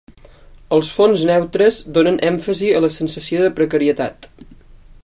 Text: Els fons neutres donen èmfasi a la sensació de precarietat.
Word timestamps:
Els 0.77 0.87
fons 0.99 1.25
neutres 1.31 1.77
donen 1.99 2.17
èmfasi 2.31 2.73
a 2.79 2.83
la 2.87 2.91
sensació 2.97 3.45
de 3.45 3.53
precarietat. 3.61 4.31